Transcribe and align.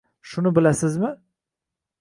Shuni 0.29 0.53
bilasizmi? 0.55 1.13